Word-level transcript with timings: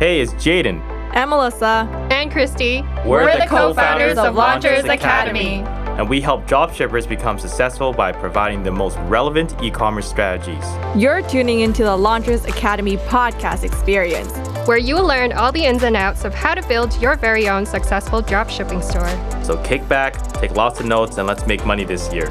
Hey, 0.00 0.22
it's 0.22 0.32
Jaden. 0.32 0.80
And 1.12 1.28
Melissa. 1.28 1.86
And 2.10 2.32
Christy. 2.32 2.80
We're, 3.04 3.24
We're 3.24 3.38
the, 3.38 3.46
co 3.46 3.74
founders 3.74 4.16
of 4.16 4.34
Launchers 4.34 4.84
Academy. 4.84 5.56
And 5.98 6.08
we 6.08 6.22
help 6.22 6.46
dropshippers 6.46 7.06
become 7.06 7.38
successful 7.38 7.92
by 7.92 8.10
providing 8.10 8.62
the 8.62 8.70
most 8.70 8.96
relevant 9.10 9.62
e 9.62 9.70
commerce 9.70 10.08
strategies. 10.08 10.64
You're 10.96 11.20
tuning 11.28 11.60
into 11.60 11.84
the 11.84 11.94
Launchers 11.94 12.46
Academy 12.46 12.96
podcast 12.96 13.62
experience, 13.62 14.32
where 14.66 14.78
you 14.78 14.94
will 14.94 15.04
learn 15.04 15.34
all 15.34 15.52
the 15.52 15.66
ins 15.66 15.82
and 15.82 15.94
outs 15.94 16.24
of 16.24 16.32
how 16.32 16.54
to 16.54 16.66
build 16.66 16.98
your 16.98 17.16
very 17.16 17.50
own 17.50 17.66
successful 17.66 18.22
dropshipping 18.22 18.82
store. 18.82 19.44
So 19.44 19.62
kick 19.64 19.86
back, 19.86 20.16
take 20.32 20.52
lots 20.52 20.80
of 20.80 20.86
notes, 20.86 21.18
and 21.18 21.26
let's 21.26 21.46
make 21.46 21.66
money 21.66 21.84
this 21.84 22.10
year. 22.10 22.30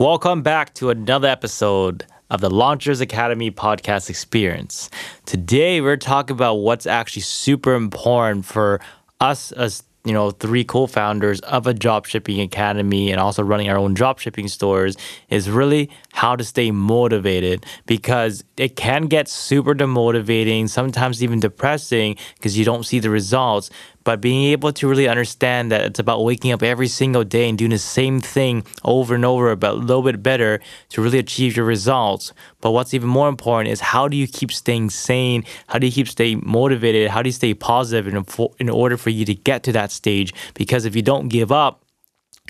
Welcome 0.00 0.40
back 0.40 0.72
to 0.76 0.88
another 0.88 1.28
episode 1.28 2.06
of 2.30 2.40
the 2.40 2.48
Launchers 2.48 3.02
Academy 3.02 3.50
podcast 3.50 4.08
experience. 4.08 4.88
Today, 5.26 5.82
we're 5.82 5.98
talking 5.98 6.32
about 6.32 6.54
what's 6.54 6.86
actually 6.86 7.20
super 7.20 7.74
important 7.74 8.46
for 8.46 8.80
us 9.20 9.52
as 9.52 9.82
you 10.04 10.12
know, 10.12 10.30
three 10.30 10.64
co-founders 10.64 11.40
of 11.40 11.66
a 11.66 11.74
dropshipping 11.74 12.42
academy 12.42 13.10
and 13.10 13.20
also 13.20 13.42
running 13.42 13.68
our 13.68 13.76
own 13.76 13.94
dropshipping 13.94 14.48
stores 14.48 14.96
is 15.28 15.50
really 15.50 15.90
how 16.12 16.34
to 16.36 16.44
stay 16.44 16.70
motivated 16.70 17.66
because 17.86 18.42
it 18.56 18.76
can 18.76 19.06
get 19.06 19.28
super 19.28 19.74
demotivating, 19.74 20.68
sometimes 20.68 21.22
even 21.22 21.38
depressing 21.38 22.16
because 22.34 22.58
you 22.58 22.64
don't 22.64 22.84
see 22.84 22.98
the 22.98 23.10
results. 23.10 23.70
But 24.02 24.22
being 24.22 24.50
able 24.52 24.72
to 24.72 24.88
really 24.88 25.08
understand 25.08 25.70
that 25.72 25.82
it's 25.82 25.98
about 25.98 26.24
waking 26.24 26.52
up 26.52 26.62
every 26.62 26.88
single 26.88 27.22
day 27.22 27.48
and 27.48 27.58
doing 27.58 27.70
the 27.70 27.78
same 27.78 28.20
thing 28.20 28.64
over 28.82 29.14
and 29.14 29.24
over, 29.26 29.54
but 29.56 29.72
a 29.72 29.74
little 29.74 30.02
bit 30.02 30.22
better 30.22 30.60
to 30.90 31.02
really 31.02 31.18
achieve 31.18 31.54
your 31.54 31.66
results. 31.66 32.32
But 32.62 32.70
what's 32.70 32.94
even 32.94 33.08
more 33.08 33.28
important 33.28 33.70
is 33.72 33.80
how 33.80 34.08
do 34.08 34.16
you 34.16 34.26
keep 34.26 34.52
staying 34.52 34.90
sane? 34.90 35.44
How 35.66 35.78
do 35.78 35.86
you 35.86 35.92
keep 35.92 36.08
staying 36.08 36.42
motivated? 36.44 37.10
How 37.10 37.20
do 37.22 37.28
you 37.28 37.32
stay 37.32 37.52
positive 37.52 38.12
in, 38.12 38.24
in 38.58 38.70
order 38.70 38.96
for 38.96 39.10
you 39.10 39.26
to 39.26 39.34
get 39.34 39.62
to 39.64 39.72
that 39.72 39.89
stage? 39.90 40.34
Because 40.54 40.84
if 40.84 40.94
you 40.96 41.02
don't 41.02 41.28
give 41.28 41.52
up, 41.52 41.84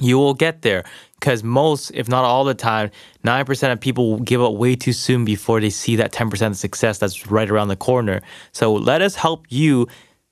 you 0.01 0.19
will 0.19 0.35
get 0.35 0.63
there 0.63 0.85
because 1.21 1.45
most, 1.45 1.91
if 1.91 2.09
not 2.09 2.25
all 2.25 2.45
the 2.45 2.55
time, 2.55 2.91
9% 3.25 3.73
of 3.73 3.81
people 3.81 4.19
give 4.21 4.43
up 4.43 4.55
way 4.55 4.75
too 4.75 4.93
soon 4.93 5.25
before 5.25 5.61
they 5.61 5.71
see 5.71 5.97
that 5.97 6.13
10% 6.13 6.47
of 6.47 6.57
success 6.57 6.99
that's 6.99 7.31
right 7.31 7.51
around 7.51 7.69
the 7.69 7.77
corner. 7.77 8.23
So 8.53 8.73
let 8.73 9.03
us 9.03 9.15
help 9.15 9.45
you 9.51 9.87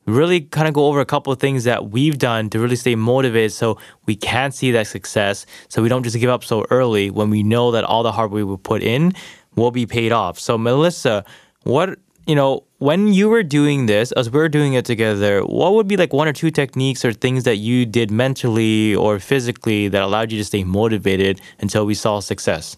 really 0.06 0.40
kind 0.40 0.66
of 0.66 0.72
go 0.72 0.86
over 0.86 1.00
a 1.00 1.06
couple 1.06 1.32
of 1.32 1.38
things 1.38 1.64
that 1.64 1.90
we've 1.90 2.16
done 2.16 2.48
to 2.48 2.58
really 2.58 2.76
stay 2.76 2.94
motivated 2.94 3.52
so 3.52 3.78
we 4.06 4.16
can 4.16 4.50
see 4.50 4.70
that 4.70 4.86
success 4.86 5.44
so 5.68 5.82
we 5.82 5.88
don't 5.90 6.02
just 6.02 6.18
give 6.18 6.30
up 6.30 6.42
so 6.42 6.64
early 6.70 7.10
when 7.10 7.28
we 7.28 7.42
know 7.42 7.70
that 7.72 7.84
all 7.84 8.02
the 8.02 8.12
hard 8.12 8.30
work 8.30 8.46
we 8.46 8.56
put 8.56 8.82
in 8.82 9.12
will 9.54 9.70
be 9.70 9.84
paid 9.84 10.10
off. 10.10 10.38
So 10.38 10.56
Melissa, 10.56 11.26
what 11.64 11.98
you 12.28 12.34
know, 12.34 12.64
when 12.76 13.14
you 13.14 13.30
were 13.30 13.42
doing 13.42 13.86
this, 13.86 14.12
as 14.12 14.30
we 14.30 14.38
are 14.38 14.50
doing 14.50 14.74
it 14.74 14.84
together, 14.84 15.40
what 15.40 15.72
would 15.72 15.88
be 15.88 15.96
like 15.96 16.12
one 16.12 16.28
or 16.28 16.34
two 16.34 16.50
techniques 16.50 17.02
or 17.02 17.12
things 17.14 17.44
that 17.44 17.56
you 17.56 17.86
did 17.86 18.10
mentally 18.10 18.94
or 18.94 19.18
physically 19.18 19.88
that 19.88 20.02
allowed 20.02 20.30
you 20.30 20.36
to 20.36 20.44
stay 20.44 20.62
motivated 20.62 21.40
until 21.58 21.86
we 21.86 21.94
saw 21.94 22.20
success? 22.20 22.76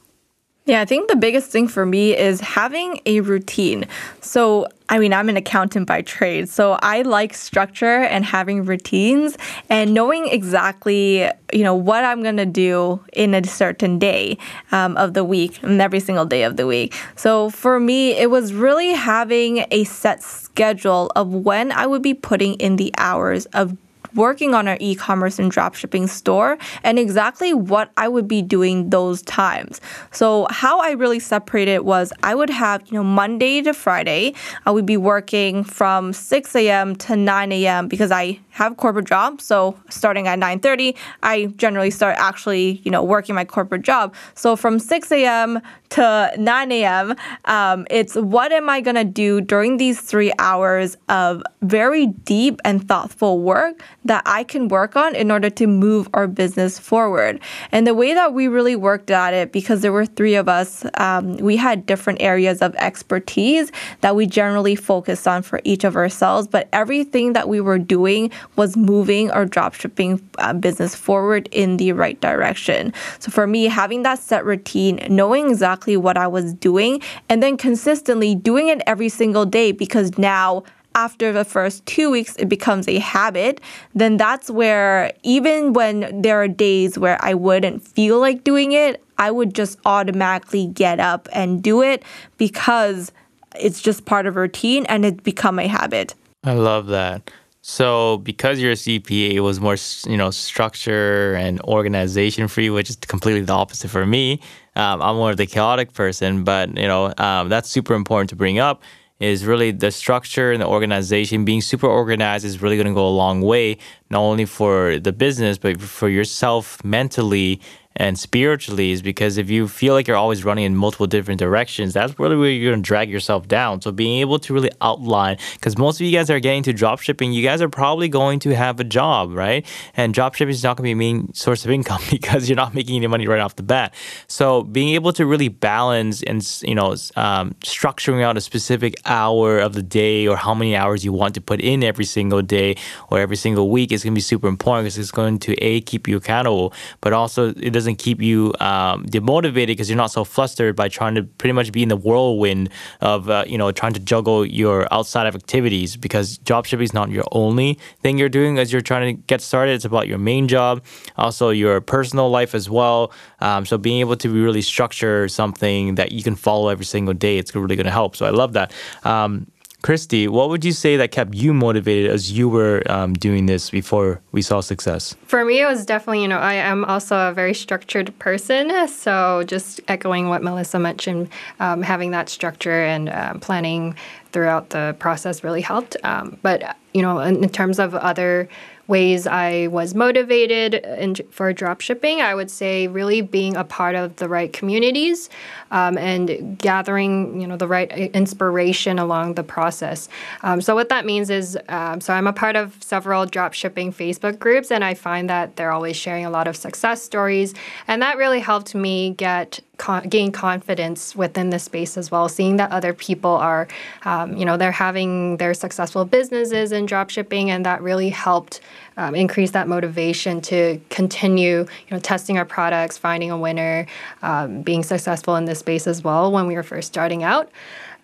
Yeah, 0.71 0.83
I 0.83 0.85
think 0.85 1.11
the 1.11 1.17
biggest 1.17 1.51
thing 1.51 1.67
for 1.67 1.85
me 1.85 2.17
is 2.17 2.41
having 2.41 3.01
a 3.05 3.23
routine. 3.23 3.89
So, 4.21 4.69
I 4.89 5.01
mean, 5.01 5.13
I'm 5.13 5.29
an 5.29 5.37
accountant 5.37 5.89
by 5.89 6.03
trade, 6.03 6.49
so 6.49 6.79
I 6.81 7.03
like 7.03 7.35
structure 7.35 8.03
and 8.05 8.25
having 8.25 8.65
routines 8.65 9.37
and 9.69 9.93
knowing 9.93 10.29
exactly, 10.29 11.29
you 11.53 11.65
know, 11.65 11.75
what 11.75 12.05
I'm 12.05 12.23
gonna 12.23 12.47
do 12.47 13.01
in 13.13 13.35
a 13.35 13.43
certain 13.43 13.99
day 13.99 14.39
um, 14.71 14.97
of 14.97 15.15
the 15.15 15.25
week 15.25 15.61
and 15.65 15.83
every 15.83 15.99
single 15.99 16.25
day 16.25 16.45
of 16.45 16.57
the 16.57 16.69
week. 16.69 16.95
So 17.17 17.51
for 17.51 17.81
me, 17.81 18.13
it 18.13 18.31
was 18.31 18.55
really 18.55 18.93
having 18.93 19.67
a 19.73 19.83
set 19.83 20.23
schedule 20.23 21.11
of 21.17 21.35
when 21.35 21.73
I 21.73 21.89
would 21.89 22.03
be 22.03 22.15
putting 22.15 22.55
in 22.55 22.77
the 22.77 22.95
hours 22.97 23.47
of 23.47 23.77
working 24.15 24.55
on 24.55 24.69
our 24.69 24.77
e-commerce 24.81 25.39
and 25.39 25.53
dropshipping 25.53 26.09
store 26.09 26.59
and 26.83 26.99
exactly 26.99 27.55
what 27.55 27.91
I 27.97 28.09
would 28.09 28.29
be 28.29 28.43
doing 28.43 28.91
those 28.91 29.23
times. 29.23 29.81
So 30.11 30.47
how 30.51 30.81
I 30.81 30.93
really 30.93 31.21
separated 31.21 31.81
was 31.81 32.13
I 32.23 32.35
would 32.35 32.51
have, 32.51 32.87
you 32.87 32.95
know, 32.95 33.05
Monday 33.05 33.63
to 33.63 33.73
Friday, 33.73 34.35
I 34.67 34.71
would 34.71 34.87
be 34.87 34.97
working 34.97 35.65
from 35.65 36.13
6 36.13 36.57
a.m. 36.57 36.97
to 36.97 37.17
9 37.17 37.53
a.m. 37.53 37.89
because 37.89 38.11
I 38.11 38.41
have 38.51 38.73
a 38.73 38.75
corporate 38.75 39.07
job. 39.07 39.41
So 39.41 39.77
starting 39.89 40.29
at 40.29 40.39
9:30, 40.39 40.95
I 41.23 41.47
generally 41.57 41.91
start 41.91 42.17
actually, 42.19 42.81
you 42.85 42.91
know, 42.91 43.03
working 43.03 43.35
my 43.35 43.45
corporate 43.45 43.83
job. 43.83 44.15
So 44.35 44.57
from 44.57 44.79
6 44.79 45.13
a.m. 45.13 45.61
to 45.91 46.33
9 46.37 46.73
a.m., 46.73 47.17
um, 47.47 47.87
it's 47.91 48.15
what 48.15 48.53
am 48.53 48.69
I 48.69 48.81
gonna 48.81 49.05
do 49.05 49.41
during 49.41 49.77
these 49.77 50.01
three 50.01 50.33
hours 50.39 50.97
of 51.09 51.43
very 51.63 52.07
deep 52.07 52.61
and 52.65 52.87
thoughtful 52.87 53.41
work 53.41 53.83
that 54.05 54.23
I 54.27 54.45
can 54.45 54.69
work 54.69 54.97
on 54.97 55.15
in 55.15 55.31
order 55.31 55.51
to 55.51 55.67
move 55.67 56.09
our 56.15 56.27
business 56.27 56.79
forward. 56.79 57.41
And 57.73 57.87
the 57.87 57.95
way 57.95 58.15
that 58.15 58.35
we 58.35 58.49
really 58.49 58.77
worked 58.77 59.11
at 59.11 59.35
it, 59.35 59.53
because 59.53 59.81
there 59.83 59.93
were 59.93 60.07
three 60.07 60.35
of 60.35 60.49
us, 60.49 60.85
um, 60.95 61.37
we 61.37 61.57
had 61.57 61.87
different 61.87 62.21
areas 62.21 62.63
of 62.63 62.75
expertise 62.77 63.71
that 64.01 64.17
we 64.17 64.27
generally 64.27 64.75
focused 64.75 65.27
on 65.27 65.43
for 65.43 65.61
each 65.65 65.85
of 65.85 65.97
ourselves. 65.97 66.49
But 66.49 66.69
everything 66.73 67.33
that 67.35 67.49
we 67.49 67.61
were 67.61 67.79
doing 67.79 68.31
was 68.57 68.77
moving 68.77 69.31
our 69.31 69.47
dropshipping 69.47 70.21
uh, 70.39 70.53
business 70.53 70.95
forward 70.95 71.49
in 71.53 71.77
the 71.77 71.93
right 71.93 72.21
direction. 72.21 72.93
So 73.19 73.31
for 73.31 73.47
me, 73.47 73.65
having 73.65 74.03
that 74.03 74.19
set 74.19 74.45
routine, 74.45 75.07
knowing 75.09 75.51
exactly 75.51 75.97
what 75.97 76.17
I 76.17 76.27
was 76.27 76.55
doing, 76.55 77.01
and 77.29 77.43
then 77.43 77.57
consistently 77.57 78.35
doing 78.35 78.69
it 78.69 78.83
every 78.87 79.09
single 79.09 79.47
day 79.47 79.73
because 79.73 80.19
now 80.19 80.65
after 80.95 81.33
the 81.33 81.45
first 81.45 81.85
two 81.87 82.11
weeks 82.11 82.35
it 82.37 82.49
becomes 82.49 82.89
a 82.89 82.99
habit, 82.99 83.61
then 83.95 84.17
that's 84.17 84.51
where 84.51 85.13
even 85.23 85.73
when 85.73 86.23
there 86.23 86.43
are 86.43 86.49
days 86.49 86.99
where 86.99 87.19
I 87.23 87.35
wouldn't 87.35 87.87
feel 87.87 88.19
like 88.19 88.45
doing 88.45 88.73
it, 88.73 89.03
I 89.19 89.31
would 89.31 89.55
just 89.55 89.79
automatically 89.85 90.67
get 90.67 90.99
up 90.99 91.29
and 91.33 91.63
do 91.63 91.83
it 91.83 92.03
because 92.39 93.13
it's 93.59 93.81
just 93.81 94.05
part 94.05 94.27
of 94.27 94.37
routine 94.37 94.87
and 94.87 95.05
it's 95.05 95.21
become 95.21 95.59
a 95.59 95.67
habit. 95.67 96.15
I 96.45 96.55
love 96.55 96.87
that. 96.89 97.31
So, 97.63 98.19
because 98.19 98.59
you're 98.59 98.73
a 98.73 98.75
CPA, 98.75 99.33
it 99.33 99.41
was 99.41 99.61
more, 99.61 99.77
you 100.07 100.17
know, 100.17 100.31
structure 100.31 101.35
and 101.35 101.61
organization 101.63 102.49
you, 102.57 102.73
which 102.73 102.89
is 102.89 102.97
completely 102.97 103.43
the 103.43 103.53
opposite 103.53 103.89
for 103.89 104.07
me. 104.07 104.41
Um, 104.77 105.03
I'm 105.03 105.17
more 105.17 105.33
of 105.33 105.37
the 105.37 105.47
chaotic 105.47 105.93
person, 105.93 106.43
but 106.43 106.75
you 106.77 106.87
know, 106.87 107.13
um, 107.19 107.51
that's 107.51 107.69
super 107.69 107.95
important 107.95 108.31
to 108.31 108.37
bring 108.37 108.59
up. 108.59 108.83
Is 109.19 109.45
really 109.45 109.71
the 109.71 109.91
structure 109.91 110.51
and 110.51 110.63
the 110.63 110.67
organization 110.67 111.45
being 111.45 111.61
super 111.61 111.87
organized 111.87 112.47
is 112.47 112.63
really 112.63 112.77
going 112.77 112.87
to 112.87 112.95
go 112.95 113.07
a 113.07 113.11
long 113.11 113.43
way, 113.43 113.77
not 114.09 114.21
only 114.21 114.47
for 114.47 114.99
the 114.99 115.13
business 115.13 115.59
but 115.59 115.79
for 115.79 116.09
yourself 116.09 116.83
mentally 116.83 117.61
and 118.01 118.19
spiritually 118.19 118.93
is 118.93 119.03
because 119.03 119.37
if 119.37 119.51
you 119.51 119.69
feel 119.69 119.93
like 119.93 120.09
you're 120.09 120.17
always 120.17 120.43
running 120.43 120.65
in 120.65 120.75
multiple 120.75 121.07
different 121.07 121.39
directions, 121.39 121.93
that's 121.93 122.19
really 122.19 122.35
where 122.35 122.49
you're 122.49 122.75
to 122.75 122.81
drag 122.81 123.11
yourself 123.11 123.47
down. 123.47 123.83
So 123.83 123.93
being 123.93 124.21
able 124.21 124.39
to 124.39 124.55
really 124.55 124.71
outline, 124.81 125.37
because 125.53 125.77
most 125.77 126.01
of 126.01 126.07
you 126.07 126.13
guys 126.13 126.31
are 126.31 126.41
getting 126.41 126.63
to 126.63 126.73
drop 126.73 127.01
shipping, 127.01 127.35
you 127.35 127.43
guys 127.43 127.61
are 127.61 127.69
probably 127.69 128.09
going 128.09 128.39
to 128.41 128.55
have 128.55 128.81
a 128.81 128.85
job, 128.85 129.35
right? 129.35 129.67
And 129.99 130.15
drop 130.15 130.35
shipping 130.35 130.55
is 130.55 130.65
not 130.65 130.79
to 130.79 130.83
be 130.83 130.93
a 130.93 130.97
main 130.97 131.35
source 131.35 131.67
of 131.67 131.71
income 131.71 132.01
because 132.11 132.49
you're 132.49 132.57
not 132.57 132.73
making 132.75 132.97
any 132.97 133.07
money 133.07 133.29
right 133.29 133.39
off 133.39 133.57
the 133.57 133.63
bat. 133.63 133.93
So 134.29 134.63
being 134.63 134.95
able 134.95 135.13
to 135.13 135.27
really 135.27 135.49
balance 135.49 136.23
and 136.23 136.41
you 136.63 136.75
know 136.75 136.93
um, 137.17 137.55
structuring 137.61 138.23
out 138.23 138.39
a 138.39 138.41
specific 138.41 138.95
hour 139.05 139.59
of 139.59 139.75
the 139.75 139.83
day 139.83 140.27
or 140.27 140.37
how 140.37 140.55
many 140.55 140.75
hours 140.75 141.05
you 141.05 141.13
want 141.13 141.35
to 141.35 141.43
put 141.43 141.61
in 141.61 141.85
every 141.85 142.07
single 142.07 142.41
day 142.41 142.77
or 143.11 143.19
every 143.19 143.37
single 143.37 143.69
week 143.69 143.93
is 143.93 144.03
to 144.03 144.11
be 144.11 144.23
super 144.23 144.49
important 144.49 144.87
because 144.87 144.97
it's 144.97 145.11
going 145.11 145.39
to 145.41 145.53
a 145.63 145.83
keep 145.83 146.09
you 146.09 146.17
accountable, 146.17 146.73
but 147.03 147.13
also 147.13 147.51
it 147.51 147.75
doesn't 147.75 147.90
keep 147.99 148.21
you 148.21 148.55
um, 148.61 149.05
demotivated 149.07 149.69
because 149.69 149.89
you're 149.89 149.97
not 149.97 150.11
so 150.11 150.25
flustered 150.25 150.77
by 150.77 150.89
trying 150.89 151.15
to 151.15 151.23
pretty 151.23 151.53
much 151.53 151.73
be 151.73 151.83
in 151.83 151.89
the 151.89 151.97
whirlwind 151.97 152.71
of 153.01 153.29
uh, 153.31 153.45
you 153.47 153.59
know 153.59 153.73
trying 153.73 153.93
to 153.93 154.01
juggle 154.01 154.45
your 154.45 154.93
outside 154.93 155.27
of 155.27 155.35
activities 155.35 155.97
because 155.97 156.39
drop 156.39 156.65
shipping 156.65 156.85
is 156.85 156.95
not 156.95 157.11
your 157.11 157.25
only 157.33 157.79
thing 158.01 158.19
you're 158.19 158.29
doing 158.29 158.59
as 158.59 158.73
you're 158.73 158.81
trying 158.81 159.17
to 159.17 159.23
get 159.23 159.41
started. 159.41 159.73
It's 159.73 159.85
about 159.85 160.09
your 160.09 160.19
main 160.19 160.49
job, 160.49 160.85
also 161.17 161.51
your 161.51 161.81
personal 161.81 162.31
life 162.31 162.55
as 162.55 162.69
well. 162.69 163.13
Um, 163.41 163.67
so 163.67 163.79
being 163.79 164.01
able 164.01 164.17
to 164.17 164.29
really 164.31 164.63
structure 164.63 165.29
something 165.29 165.97
that 165.97 166.13
you 166.13 166.23
can 166.23 166.37
follow 166.37 166.69
every 166.69 166.85
single 166.85 167.15
day, 167.15 167.39
it's 167.39 167.55
really 167.55 167.77
going 167.77 167.87
to 167.87 167.93
help. 167.93 168.17
So 168.17 168.27
I 168.27 168.31
love 168.31 168.53
that. 168.55 168.73
Um, 169.05 169.47
Christy, 169.83 170.29
what 170.29 170.51
would 170.51 170.65
you 170.65 170.73
say 170.73 170.97
that 170.97 171.11
kept 171.11 171.35
you 171.35 171.55
motivated 171.55 172.11
as 172.11 172.33
you 172.33 172.49
were 172.49 172.83
um, 172.91 173.15
doing 173.15 173.47
this 173.47 173.71
before 173.71 174.21
we 174.33 174.43
saw 174.43 174.61
success? 174.61 175.17
For 175.27 175.45
me, 175.45 175.63
it 175.63 175.67
was 175.67 175.87
definitely, 175.87 176.23
you 176.23 176.29
know, 176.29 176.39
I 176.39 176.55
am 176.55 176.85
also 176.85 177.17
a 177.17 177.33
very 177.33 177.55
structured 177.55 178.17
person. 178.19 178.89
So 178.89 179.43
just 179.47 179.81
echoing 179.89 180.29
what 180.29 180.43
Melissa 180.43 180.79
mentioned, 180.79 181.29
um, 181.61 181.83
having 181.83 182.11
that 182.11 182.29
structure 182.29 182.83
and 182.85 183.09
uh, 183.09 183.35
planning 183.41 183.97
throughout 184.33 184.71
the 184.71 184.95
process 184.99 185.43
really 185.43 185.63
helped. 185.63 185.97
Um, 186.05 186.39
but, 186.43 186.77
you 186.93 187.03
know, 187.03 187.19
in, 187.21 187.43
in 187.43 187.49
terms 187.51 187.79
of 187.79 187.95
other 187.95 188.49
ways 188.91 189.27
I 189.27 189.69
was 189.69 189.95
motivated 189.95 190.75
in, 190.75 191.15
for 191.31 191.55
dropshipping, 191.55 192.21
I 192.21 192.35
would 192.35 192.51
say 192.51 192.89
really 192.89 193.21
being 193.23 193.57
a 193.57 193.65
part 193.65 193.95
of 193.95 194.17
the 194.17 194.29
right 194.29 194.53
communities 194.53 195.31
um, 195.71 195.97
and 195.97 196.59
gathering, 196.59 197.41
you 197.41 197.47
know, 197.47 197.57
the 197.57 197.69
right 197.69 197.91
inspiration 198.23 198.99
along 198.99 199.35
the 199.35 199.45
process. 199.45 200.09
Um, 200.43 200.61
so 200.61 200.75
what 200.75 200.89
that 200.89 201.07
means 201.07 201.31
is, 201.31 201.57
um, 201.69 202.01
so 202.01 202.13
I'm 202.13 202.27
a 202.27 202.33
part 202.33 202.57
of 202.57 202.77
several 202.83 203.25
dropshipping 203.27 203.95
Facebook 203.95 204.39
groups, 204.39 204.71
and 204.71 204.85
I 204.85 204.95
find 204.95 205.31
that 205.31 205.55
they're 205.57 205.73
always 205.73 205.97
sharing 205.97 206.27
a 206.27 206.31
lot 206.31 206.49
of 206.49 206.57
success 206.57 207.01
stories, 207.03 207.55
and 207.87 208.03
that 208.03 208.17
really 208.17 208.41
helped 208.41 208.75
me 208.75 209.15
get 209.15 209.61
con- 209.81 210.07
gain 210.09 210.31
confidence 210.31 211.17
within 211.17 211.49
the 211.49 211.59
space 211.59 211.97
as 211.97 212.11
well. 212.11 212.29
Seeing 212.29 212.57
that 212.57 212.71
other 212.71 212.93
people 212.93 213.31
are, 213.31 213.67
um, 214.05 214.37
you 214.37 214.45
know, 214.45 214.59
they're 214.59 214.71
having 214.71 215.39
their 215.39 215.55
successful 215.55 216.05
businesses 216.05 216.71
in 216.71 216.85
drop 216.85 217.09
shipping, 217.09 217.51
and 217.51 217.65
that 217.65 217.81
really 217.81 218.11
helped 218.11 218.61
um, 218.99 219.15
increase 219.15 219.53
that 219.53 219.67
motivation 219.69 220.43
to 220.43 220.79
continue, 220.91 221.61
you 221.61 221.91
know, 221.91 221.99
testing 221.99 222.37
our 222.37 222.45
products, 222.45 222.99
finding 222.99 223.31
a 223.31 223.39
winner, 223.39 223.87
um, 224.21 224.61
being 224.61 224.83
successful 224.83 225.37
in 225.37 225.47
this 225.47 225.61
space 225.61 225.87
as 225.87 226.05
well 226.05 226.31
when 226.31 226.47
we 226.47 226.55
were 226.55 226.63
first 226.63 226.89
starting 226.89 227.23
out. 227.23 227.51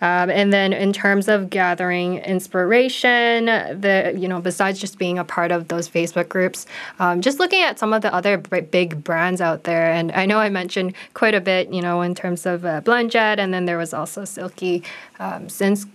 Um, 0.00 0.31
and 0.31 0.52
then 0.52 0.72
in 0.72 0.93
terms 0.93 1.28
of 1.28 1.50
gathering 1.50 2.19
inspiration, 2.19 3.46
the 3.46 4.14
you 4.16 4.28
know 4.28 4.40
besides 4.40 4.78
just 4.78 4.98
being 4.98 5.19
a 5.19 5.25
part 5.25 5.52
of 5.52 5.69
those 5.69 5.88
Facebook 5.88 6.28
groups, 6.28 6.66
um, 6.98 7.20
just 7.20 7.38
looking 7.38 7.62
at 7.62 7.78
some 7.78 7.93
of 7.93 8.02
the 8.02 8.12
other 8.12 8.38
big 8.38 9.02
brands 9.02 9.40
out 9.40 9.64
there. 9.64 9.90
And 9.90 10.12
I 10.12 10.26
know 10.26 10.38
I 10.38 10.48
mentioned 10.48 10.94
quite 11.14 11.34
a 11.34 11.40
bit, 11.40 11.72
you 11.72 11.82
know, 11.82 12.02
in 12.02 12.14
terms 12.14 12.46
of 12.46 12.64
uh, 12.64 12.81
BlendJet, 12.82 13.38
and 13.38 13.52
then 13.52 13.64
there 13.64 13.78
was 13.78 13.94
also 13.94 14.25
Silky 14.25 14.82
um, 15.19 15.48
since 15.48 15.87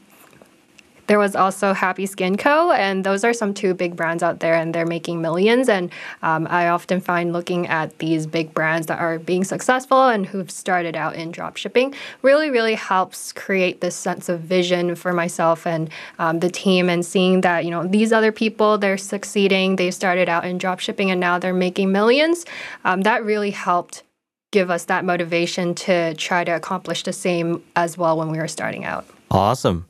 there 1.11 1.19
was 1.19 1.35
also 1.35 1.73
Happy 1.73 2.05
Skin 2.05 2.37
Co., 2.37 2.71
and 2.71 3.03
those 3.03 3.25
are 3.25 3.33
some 3.33 3.53
two 3.53 3.73
big 3.73 3.97
brands 3.97 4.23
out 4.23 4.39
there, 4.39 4.53
and 4.53 4.73
they're 4.73 4.85
making 4.85 5.21
millions. 5.21 5.67
And 5.67 5.91
um, 6.21 6.47
I 6.49 6.69
often 6.69 7.01
find 7.01 7.33
looking 7.33 7.67
at 7.67 7.97
these 7.97 8.25
big 8.25 8.53
brands 8.53 8.87
that 8.87 8.97
are 8.97 9.19
being 9.19 9.43
successful 9.43 10.07
and 10.07 10.25
who've 10.25 10.49
started 10.49 10.95
out 10.95 11.15
in 11.15 11.31
drop 11.31 11.57
shipping 11.57 11.93
really, 12.21 12.49
really 12.49 12.75
helps 12.75 13.33
create 13.33 13.81
this 13.81 13.93
sense 13.93 14.29
of 14.29 14.39
vision 14.39 14.95
for 14.95 15.11
myself 15.11 15.67
and 15.67 15.89
um, 16.17 16.39
the 16.39 16.49
team, 16.49 16.87
and 16.87 17.05
seeing 17.05 17.41
that 17.41 17.65
you 17.65 17.71
know 17.71 17.85
these 17.85 18.13
other 18.13 18.31
people 18.31 18.77
they're 18.77 18.97
succeeding, 18.97 19.75
they 19.75 19.91
started 19.91 20.29
out 20.29 20.45
in 20.45 20.57
drop 20.57 20.79
shipping, 20.79 21.11
and 21.11 21.19
now 21.19 21.37
they're 21.37 21.53
making 21.53 21.91
millions. 21.91 22.45
Um, 22.85 23.01
that 23.01 23.25
really 23.25 23.51
helped 23.51 24.03
give 24.51 24.71
us 24.71 24.85
that 24.85 25.03
motivation 25.03 25.75
to 25.75 26.13
try 26.13 26.45
to 26.45 26.51
accomplish 26.51 27.03
the 27.03 27.11
same 27.11 27.61
as 27.75 27.97
well 27.97 28.17
when 28.17 28.31
we 28.31 28.37
were 28.37 28.47
starting 28.47 28.85
out. 28.85 29.05
Awesome. 29.29 29.85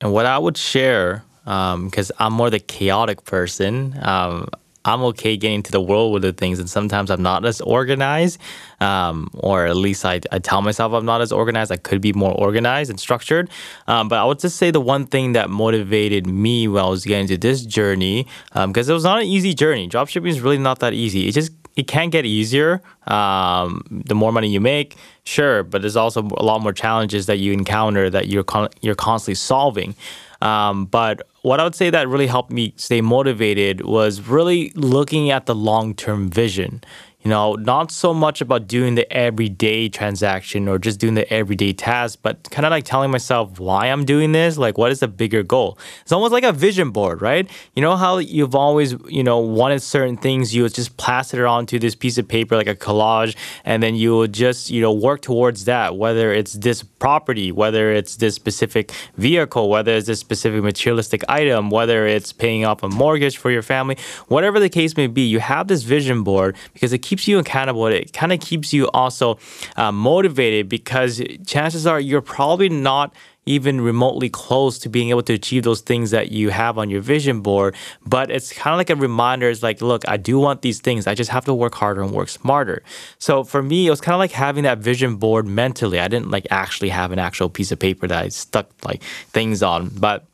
And 0.00 0.12
what 0.12 0.26
I 0.26 0.38
would 0.38 0.56
share, 0.56 1.24
because 1.44 2.10
um, 2.10 2.16
I'm 2.18 2.32
more 2.32 2.50
the 2.50 2.60
chaotic 2.60 3.24
person, 3.24 3.98
um, 4.02 4.48
I'm 4.84 5.02
okay 5.02 5.36
getting 5.36 5.62
to 5.64 5.72
the 5.72 5.80
world 5.80 6.14
with 6.14 6.22
the 6.22 6.32
things, 6.32 6.58
and 6.58 6.70
sometimes 6.70 7.10
I'm 7.10 7.22
not 7.22 7.44
as 7.44 7.60
organized, 7.60 8.40
um, 8.80 9.28
or 9.34 9.66
at 9.66 9.76
least 9.76 10.04
I, 10.04 10.20
I 10.30 10.38
tell 10.38 10.62
myself 10.62 10.92
I'm 10.92 11.04
not 11.04 11.20
as 11.20 11.30
organized. 11.30 11.72
I 11.72 11.76
could 11.76 12.00
be 12.00 12.12
more 12.12 12.32
organized 12.32 12.88
and 12.88 12.98
structured. 12.98 13.50
Um, 13.86 14.08
but 14.08 14.18
I 14.18 14.24
would 14.24 14.38
just 14.38 14.56
say 14.56 14.70
the 14.70 14.80
one 14.80 15.06
thing 15.06 15.32
that 15.32 15.50
motivated 15.50 16.26
me 16.26 16.68
when 16.68 16.82
I 16.82 16.88
was 16.88 17.04
getting 17.04 17.26
to 17.26 17.36
this 17.36 17.66
journey, 17.66 18.26
because 18.54 18.88
um, 18.88 18.92
it 18.92 18.94
was 18.94 19.04
not 19.04 19.20
an 19.20 19.26
easy 19.26 19.52
journey. 19.52 19.88
Dropshipping 19.88 20.28
is 20.28 20.40
really 20.40 20.58
not 20.58 20.78
that 20.78 20.94
easy. 20.94 21.28
It 21.28 21.32
just 21.32 21.52
it 21.78 21.86
can 21.86 22.10
get 22.10 22.26
easier 22.26 22.82
um, 23.06 23.82
the 23.90 24.14
more 24.14 24.32
money 24.32 24.48
you 24.48 24.60
make 24.60 24.96
sure 25.24 25.62
but 25.62 25.80
there's 25.80 25.96
also 25.96 26.20
a 26.36 26.44
lot 26.44 26.60
more 26.60 26.72
challenges 26.72 27.26
that 27.26 27.38
you 27.38 27.52
encounter 27.52 28.10
that 28.10 28.28
you're 28.28 28.44
con- 28.44 28.68
you're 28.82 28.94
constantly 28.94 29.34
solving 29.34 29.94
um, 30.40 30.86
but 30.86 31.26
what 31.42 31.60
I 31.60 31.64
would 31.64 31.74
say 31.74 31.90
that 31.90 32.08
really 32.08 32.26
helped 32.26 32.50
me 32.50 32.72
stay 32.76 33.00
motivated 33.00 33.84
was 33.84 34.20
really 34.20 34.70
looking 34.74 35.30
at 35.30 35.46
the 35.46 35.54
long 35.54 35.94
term 35.94 36.30
vision. 36.30 36.82
You 37.24 37.30
know, 37.30 37.54
not 37.54 37.90
so 37.90 38.14
much 38.14 38.40
about 38.40 38.68
doing 38.68 38.94
the 38.94 39.12
everyday 39.12 39.88
transaction 39.88 40.68
or 40.68 40.78
just 40.78 41.00
doing 41.00 41.14
the 41.14 41.30
everyday 41.32 41.72
task, 41.72 42.20
but 42.22 42.48
kind 42.52 42.64
of 42.64 42.70
like 42.70 42.84
telling 42.84 43.10
myself 43.10 43.58
why 43.58 43.86
I'm 43.86 44.04
doing 44.04 44.30
this, 44.30 44.56
like 44.56 44.78
what 44.78 44.92
is 44.92 45.00
the 45.00 45.08
bigger 45.08 45.42
goal. 45.42 45.80
It's 46.02 46.12
almost 46.12 46.32
like 46.32 46.44
a 46.44 46.52
vision 46.52 46.90
board, 46.92 47.20
right? 47.20 47.50
You 47.74 47.82
know 47.82 47.96
how 47.96 48.18
you've 48.18 48.54
always, 48.54 48.94
you 49.08 49.24
know, 49.24 49.40
wanted 49.40 49.82
certain 49.82 50.16
things, 50.16 50.54
you 50.54 50.62
would 50.62 50.74
just 50.74 50.96
plaster 50.96 51.44
it 51.44 51.48
onto 51.48 51.80
this 51.80 51.96
piece 51.96 52.18
of 52.18 52.28
paper 52.28 52.54
like 52.54 52.68
a 52.68 52.76
collage, 52.76 53.36
and 53.64 53.82
then 53.82 53.96
you 53.96 54.16
would 54.16 54.32
just, 54.32 54.70
you 54.70 54.80
know, 54.80 54.92
work 54.92 55.20
towards 55.20 55.64
that, 55.64 55.96
whether 55.96 56.32
it's 56.32 56.52
this 56.52 56.84
property, 56.84 57.50
whether 57.50 57.90
it's 57.90 58.14
this 58.14 58.36
specific 58.36 58.92
vehicle, 59.16 59.68
whether 59.68 59.92
it's 59.92 60.06
this 60.06 60.20
specific 60.20 60.62
materialistic 60.62 61.24
item, 61.28 61.68
whether 61.68 62.06
it's 62.06 62.32
paying 62.32 62.64
off 62.64 62.84
a 62.84 62.88
mortgage 62.88 63.38
for 63.38 63.50
your 63.50 63.62
family, 63.62 63.98
whatever 64.28 64.60
the 64.60 64.68
case 64.68 64.96
may 64.96 65.08
be, 65.08 65.22
you 65.22 65.40
have 65.40 65.66
this 65.66 65.82
vision 65.82 66.22
board 66.22 66.56
because 66.72 66.92
it 66.92 67.07
keeps 67.08 67.26
you 67.26 67.38
accountable. 67.38 67.86
It 67.86 68.12
kind 68.12 68.32
of 68.32 68.40
keeps 68.40 68.72
you 68.72 68.88
also 68.90 69.38
uh, 69.76 69.90
motivated 69.90 70.68
because 70.68 71.22
chances 71.46 71.86
are 71.86 71.98
you're 71.98 72.20
probably 72.20 72.68
not 72.68 73.14
even 73.46 73.80
remotely 73.80 74.28
close 74.28 74.78
to 74.78 74.90
being 74.90 75.08
able 75.08 75.22
to 75.22 75.32
achieve 75.32 75.62
those 75.62 75.80
things 75.80 76.10
that 76.10 76.30
you 76.30 76.50
have 76.50 76.76
on 76.76 76.90
your 76.90 77.00
vision 77.00 77.40
board. 77.40 77.74
But 78.04 78.30
it's 78.30 78.52
kind 78.52 78.74
of 78.74 78.78
like 78.78 78.90
a 78.90 78.96
reminder. 78.96 79.48
It's 79.48 79.62
like, 79.62 79.80
look, 79.80 80.06
I 80.06 80.18
do 80.18 80.38
want 80.38 80.60
these 80.60 80.80
things. 80.80 81.06
I 81.06 81.14
just 81.14 81.30
have 81.30 81.46
to 81.46 81.54
work 81.54 81.74
harder 81.74 82.02
and 82.02 82.12
work 82.12 82.28
smarter. 82.28 82.82
So 83.18 83.44
for 83.44 83.62
me, 83.62 83.86
it 83.86 83.90
was 83.90 84.02
kind 84.02 84.14
of 84.14 84.18
like 84.18 84.32
having 84.32 84.64
that 84.64 84.78
vision 84.78 85.16
board 85.16 85.46
mentally. 85.46 85.98
I 85.98 86.08
didn't 86.08 86.30
like 86.30 86.46
actually 86.50 86.90
have 86.90 87.10
an 87.10 87.18
actual 87.18 87.48
piece 87.48 87.72
of 87.72 87.78
paper 87.78 88.06
that 88.06 88.24
I 88.24 88.28
stuck 88.28 88.68
like 88.84 89.02
things 89.32 89.62
on, 89.62 89.88
but 89.88 90.26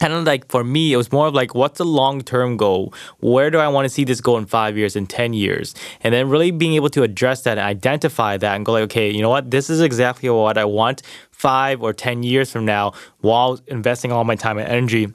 kind 0.00 0.12
of 0.14 0.24
like 0.24 0.48
for 0.48 0.64
me, 0.64 0.92
it 0.92 0.96
was 0.96 1.12
more 1.12 1.26
of 1.26 1.34
like, 1.34 1.54
what's 1.54 1.78
the 1.78 1.84
long 1.84 2.22
term 2.22 2.56
goal? 2.56 2.92
Where 3.20 3.50
do 3.50 3.58
I 3.58 3.68
want 3.68 3.84
to 3.84 3.90
see 3.90 4.04
this 4.04 4.20
go 4.20 4.36
in 4.38 4.46
five 4.46 4.76
years, 4.76 4.96
in 4.96 5.06
10 5.06 5.34
years? 5.34 5.74
And 6.00 6.12
then 6.12 6.28
really 6.28 6.50
being 6.50 6.74
able 6.74 6.90
to 6.90 7.02
address 7.02 7.42
that 7.42 7.58
and 7.58 7.60
identify 7.60 8.36
that 8.38 8.56
and 8.56 8.64
go, 8.64 8.72
like, 8.72 8.84
okay, 8.84 9.10
you 9.10 9.22
know 9.22 9.30
what? 9.30 9.50
This 9.50 9.70
is 9.70 9.80
exactly 9.80 10.28
what 10.30 10.58
I 10.58 10.64
want 10.64 11.02
five 11.30 11.82
or 11.82 11.92
10 11.92 12.22
years 12.22 12.50
from 12.50 12.64
now 12.64 12.92
while 13.20 13.60
investing 13.66 14.10
all 14.10 14.24
my 14.24 14.36
time 14.36 14.58
and 14.58 14.68
energy 14.68 15.12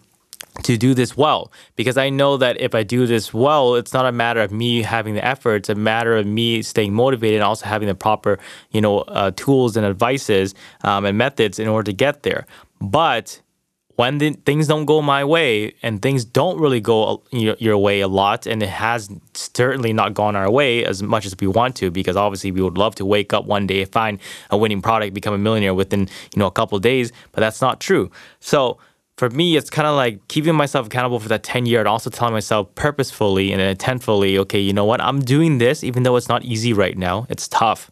to 0.64 0.78
do 0.78 0.94
this 0.94 1.18
well 1.18 1.52
because 1.76 1.98
I 1.98 2.10
know 2.10 2.38
that 2.38 2.60
if 2.62 2.74
I 2.74 2.84
do 2.84 3.06
this 3.06 3.34
well, 3.34 3.76
it's 3.76 3.94
not 3.94 4.06
a 4.06 4.12
matter 4.12 4.40
of 4.40 4.52
me 4.52 4.84
having 4.84 5.16
the 5.16 5.26
effort. 5.26 5.56
It's 5.56 5.70
a 5.70 5.76
matter 5.76 6.16
of 6.16 6.26
me 6.26 6.62
staying 6.62 6.94
motivated 6.94 7.38
and 7.38 7.44
also 7.44 7.66
having 7.66 7.88
the 7.88 7.96
proper, 7.96 8.40
you 8.72 8.82
know, 8.82 9.00
uh, 9.00 9.32
tools 9.36 9.76
and 9.76 9.86
advices 9.86 10.56
um, 10.84 11.06
and 11.06 11.18
methods 11.18 11.60
in 11.60 11.68
order 11.68 11.92
to 11.92 11.94
get 11.94 12.24
there. 12.24 12.46
But 12.80 13.42
when 13.96 14.18
the, 14.18 14.32
things 14.46 14.68
don't 14.68 14.86
go 14.86 15.02
my 15.02 15.24
way 15.24 15.74
and 15.82 16.02
things 16.02 16.26
don't 16.26 16.60
really 16.60 16.80
go 16.80 17.24
your, 17.32 17.56
your, 17.60 17.78
way 17.78 18.02
a 18.02 18.08
lot 18.08 18.46
and 18.46 18.64
it 18.64 18.70
has 18.70 19.10
certainly 19.34 19.94
not 19.94 20.14
gone 20.14 20.36
our 20.36 20.50
way 20.50 20.84
as 20.86 21.04
much 21.04 21.26
as 21.26 21.36
we 21.40 21.48
want 21.48 21.76
to 21.76 21.92
because 21.92 22.16
obviously 22.16 22.52
we 22.52 22.62
would 22.62 22.78
love 22.78 22.96
to 22.96 23.06
wake 23.06 23.34
up 23.34 23.46
one 23.46 23.68
day 23.68 23.84
find 23.86 24.20
a 24.50 24.58
winning 24.58 24.82
product 24.82 25.14
become 25.14 25.34
a 25.34 25.38
millionaire 25.38 25.74
within 25.74 26.02
you 26.02 26.38
know 26.38 26.48
a 26.48 26.52
couple 26.52 26.78
days 26.80 27.12
but 27.32 27.42
that's 27.42 27.62
not 27.62 27.80
true. 27.80 28.10
So 28.40 28.78
for 29.18 29.30
me 29.30 29.56
it's 29.56 29.70
kind 29.70 29.88
of 29.88 29.96
like 29.96 30.26
keeping 30.28 30.56
myself 30.56 30.88
accountable 30.88 31.20
for 31.20 31.30
that 31.30 31.44
10 31.44 31.66
year 31.66 31.80
and 31.80 31.88
also 31.88 32.10
telling 32.10 32.34
myself 32.34 32.74
purposefully 32.76 33.52
and 33.52 33.62
intentfully 33.62 34.38
okay 34.38 34.60
you 34.60 34.74
know 34.74 34.86
what? 34.86 35.02
I'm 35.02 35.22
doing 35.22 35.58
this 35.58 35.84
even 35.84 36.04
though 36.04 36.16
it's 36.16 36.30
not 36.30 36.44
easy 36.44 36.74
right 36.74 36.98
now. 36.98 37.28
It's 37.30 37.48
tough 37.48 37.92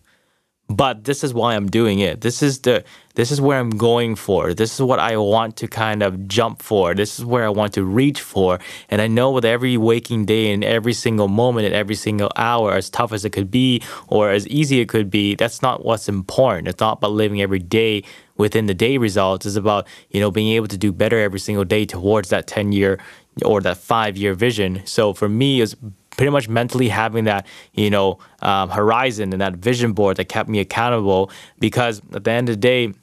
but 0.70 1.04
this 1.04 1.24
is 1.24 1.34
why 1.34 1.56
I'm 1.56 1.68
doing 1.70 2.00
it. 2.00 2.22
This 2.22 2.42
is 2.42 2.60
the 2.60 2.84
this 3.16 3.32
is 3.32 3.40
where 3.40 3.60
I'm 3.60 3.70
going 3.70 4.16
for. 4.16 4.56
This 4.56 4.74
is 4.74 4.82
what 4.82 4.98
I 4.98 5.18
want 5.18 5.56
to 5.58 5.68
kind 5.68 6.02
of 6.02 6.28
jump 6.28 6.64
for. 6.64 6.96
This 6.96 7.20
is 7.20 7.26
where 7.26 7.46
I 7.46 7.50
want 7.50 7.74
to 7.74 7.84
reach 7.84 8.22
for. 8.22 8.60
And 8.90 9.02
I 9.02 9.08
know 9.08 9.30
with 9.30 9.46
every 9.46 9.78
waking 9.78 10.26
day 10.26 10.52
and 10.52 10.64
every 10.64 10.94
single 10.94 11.28
moment 11.28 11.68
and 11.68 11.76
every 11.76 11.94
single 11.94 12.32
hour, 12.36 12.74
as 12.74 12.90
tough 12.90 13.14
as 13.14 13.24
it 13.24 13.30
could 13.30 13.52
be 13.52 13.84
or 14.08 14.32
as 14.32 14.48
easy 14.48 14.80
it 14.80 14.90
could 14.90 15.12
be, 15.12 15.36
that's 15.36 15.62
not 15.62 15.86
what's 15.86 16.10
important. 16.10 16.68
It's 16.68 16.80
not 16.80 16.98
about 16.98 17.12
living 17.12 17.40
every 17.40 17.60
day 17.60 18.04
within 18.38 18.66
the 18.66 18.74
day 18.74 18.98
results. 18.98 19.46
It's 19.46 19.58
about, 19.58 19.86
you 20.10 20.20
know, 20.20 20.32
being 20.32 20.54
able 20.54 20.68
to 20.70 20.78
do 20.78 20.92
better 20.92 21.20
every 21.20 21.40
single 21.40 21.66
day 21.66 21.86
towards 21.86 22.30
that 22.30 22.48
10 22.48 22.72
year 22.72 23.00
or 23.46 23.62
that 23.62 23.78
five 23.78 24.18
year 24.18 24.34
vision. 24.34 24.82
So 24.86 25.14
for 25.14 25.30
me, 25.30 25.62
it's 25.62 25.76
pretty 26.18 26.32
much 26.32 26.48
mentally 26.48 26.90
having 26.90 27.24
that 27.26 27.46
you 27.74 27.90
know 27.90 28.20
um, 28.42 28.70
horizon 28.70 29.34
and 29.34 29.42
that 29.42 29.54
vision 29.54 29.94
board 29.94 30.18
that 30.18 30.26
kept 30.26 30.50
me 30.50 30.60
accountable 30.60 31.32
because 31.60 32.02
at 32.14 32.24
the 32.24 32.32
end 32.32 32.50
of 32.50 32.54
the 32.54 32.60
day 32.60 32.94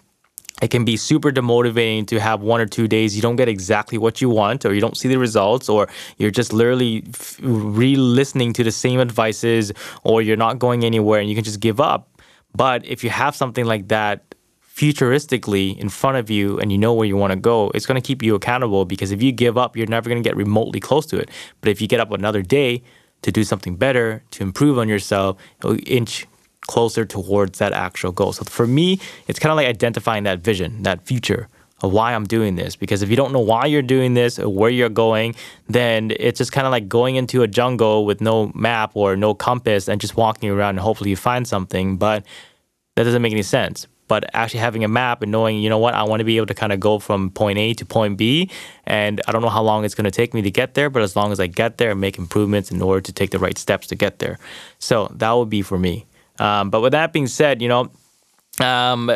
it 0.63 0.71
can 0.71 0.85
be 0.85 0.97
super 0.97 1.31
demotivating 1.31 2.07
to 2.07 2.21
have 2.21 2.43
one 2.43 2.61
or 2.61 2.67
two 2.67 2.87
days 2.87 3.17
you 3.17 3.23
don't 3.23 3.37
get 3.37 3.49
exactly 3.49 3.99
what 3.99 4.21
you 4.21 4.29
want 4.29 4.65
or 4.65 4.75
you 4.75 4.81
don't 4.81 4.97
see 4.97 5.09
the 5.09 5.19
results 5.19 5.69
or 5.69 5.89
you're 6.19 6.31
just 6.31 6.53
literally 6.53 7.05
re-listening 7.41 8.53
to 8.53 8.63
the 8.63 8.71
same 8.71 9.01
advices 9.01 9.73
or 10.05 10.21
you're 10.23 10.37
not 10.37 10.59
going 10.59 10.85
anywhere 10.85 11.21
and 11.21 11.29
you 11.29 11.35
can 11.35 11.45
just 11.45 11.61
give 11.61 11.81
up. 11.81 12.09
But 12.55 12.85
if 12.85 13.05
you 13.05 13.11
have 13.11 13.35
something 13.37 13.65
like 13.65 13.89
that 13.89 14.30
futuristically 14.81 15.77
in 15.79 15.89
front 15.89 16.17
of 16.17 16.31
you 16.31 16.59
and 16.59 16.73
you 16.73 16.79
know 16.79 16.95
where 16.95 17.07
you 17.07 17.17
want 17.17 17.33
to 17.33 17.39
go, 17.39 17.71
it's 17.75 17.87
going 17.87 18.01
to 18.01 18.07
keep 18.07 18.23
you 18.23 18.35
accountable 18.35 18.85
because 18.85 19.11
if 19.11 19.23
you 19.23 19.31
give 19.31 19.59
up, 19.59 19.77
you're 19.77 19.87
never 19.87 20.09
going 20.09 20.23
to 20.23 20.27
get 20.27 20.37
remotely 20.37 20.81
close 20.81 21.05
to 21.07 21.19
it. 21.19 21.31
But 21.61 21.69
if 21.69 21.81
you 21.81 21.87
get 21.87 22.01
up 22.01 22.11
another 22.13 22.43
day, 22.43 22.83
to 23.23 23.31
do 23.31 23.45
something 23.45 23.77
better, 23.77 24.23
to 24.33 24.43
improve 24.43 24.79
on 24.79 24.89
yourself, 24.89 25.37
inch 25.87 26.27
closer 26.63 27.05
towards 27.05 27.59
that 27.59 27.73
actual 27.73 28.13
goal. 28.13 28.33
So 28.33 28.45
for 28.45 28.67
me, 28.67 29.01
it's 29.27 29.39
kind 29.39 29.51
of 29.51 29.57
like 29.57 29.67
identifying 29.67 30.25
that 30.25 30.41
vision, 30.41 30.83
that 30.85 31.07
future 31.07 31.49
of 31.83 31.93
why 31.93 32.15
I'm 32.15 32.25
doing 32.25 32.57
this. 32.57 32.77
Because 32.77 33.03
if 33.03 33.11
you 33.11 33.17
don't 33.17 33.33
know 33.33 33.41
why 33.41 33.67
you're 33.67 33.83
doing 33.83 34.15
this 34.15 34.39
or 34.39 34.49
where 34.49 34.71
you're 34.71 34.89
going, 34.89 35.35
then 35.69 36.13
it's 36.19 36.39
just 36.39 36.53
kind 36.53 36.67
of 36.67 36.71
like 36.71 36.89
going 36.89 37.17
into 37.17 37.43
a 37.43 37.49
jungle 37.49 38.05
with 38.05 38.21
no 38.21 38.53
map 38.55 38.93
or 38.95 39.17
no 39.17 39.35
compass 39.35 39.89
and 39.89 40.01
just 40.01 40.17
walking 40.17 40.51
around 40.51 40.71
and 40.71 40.81
hopefully 40.81 41.11
you 41.11 41.17
find 41.17 41.49
something. 41.49 41.97
But 41.97 42.25
that 42.97 43.05
doesn't 43.05 43.23
make 43.23 43.33
any 43.33 43.43
sense. 43.43 43.87
But 44.11 44.29
actually 44.35 44.59
having 44.59 44.83
a 44.83 44.89
map 44.89 45.23
and 45.23 45.31
knowing, 45.31 45.63
you 45.63 45.71
know 45.71 45.79
what, 45.79 45.95
I 45.95 46.03
want 46.03 46.19
to 46.19 46.25
be 46.25 46.37
able 46.37 46.49
to 46.49 46.55
kind 46.55 46.73
of 46.73 46.81
go 46.81 46.99
from 46.99 47.31
point 47.31 47.59
A 47.59 47.75
to 47.75 47.87
point 47.87 48.19
B. 48.19 48.51
And 48.85 49.21
I 49.29 49.31
don't 49.31 49.41
know 49.41 49.49
how 49.49 49.63
long 49.63 49.85
it's 49.85 49.95
going 49.95 50.11
to 50.11 50.11
take 50.11 50.35
me 50.35 50.43
to 50.43 50.51
get 50.51 50.75
there, 50.75 50.91
but 50.91 51.03
as 51.03 51.15
long 51.15 51.31
as 51.31 51.39
I 51.39 51.47
get 51.47 51.79
there 51.79 51.93
and 51.93 52.01
make 52.01 52.19
improvements 52.19 52.73
in 52.73 52.83
order 52.83 53.01
to 53.03 53.13
take 53.13 53.31
the 53.31 53.39
right 53.39 53.57
steps 53.57 53.87
to 53.87 53.95
get 53.95 54.19
there. 54.19 54.41
So 54.81 55.07
that 55.15 55.31
would 55.31 55.49
be 55.49 55.63
for 55.63 55.79
me. 55.79 56.07
Um, 56.41 56.71
but 56.71 56.81
with 56.81 56.91
that 56.91 57.13
being 57.13 57.29
said, 57.29 57.63
you 57.63 57.69
know, 57.69 57.93
um, 58.61 59.13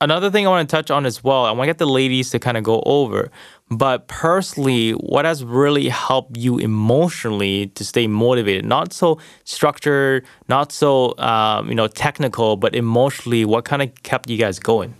another 0.00 0.30
thing 0.30 0.46
I 0.46 0.50
want 0.50 0.68
to 0.68 0.74
touch 0.74 0.90
on 0.90 1.04
as 1.04 1.22
well, 1.22 1.44
I 1.44 1.50
want 1.50 1.64
to 1.64 1.66
get 1.66 1.78
the 1.78 1.86
ladies 1.86 2.30
to 2.30 2.38
kind 2.38 2.56
of 2.56 2.64
go 2.64 2.82
over. 2.86 3.30
But 3.70 4.08
personally, 4.08 4.92
what 4.92 5.24
has 5.24 5.44
really 5.44 5.88
helped 5.88 6.36
you 6.36 6.58
emotionally 6.58 7.68
to 7.68 7.84
stay 7.84 8.08
motivated? 8.08 8.64
Not 8.64 8.92
so 8.92 9.18
structured, 9.44 10.26
not 10.48 10.72
so 10.72 11.16
um, 11.18 11.68
you 11.68 11.76
know 11.76 11.86
technical, 11.86 12.56
but 12.56 12.74
emotionally, 12.74 13.44
what 13.44 13.64
kind 13.64 13.80
of 13.80 14.02
kept 14.02 14.28
you 14.28 14.36
guys 14.36 14.58
going? 14.58 14.94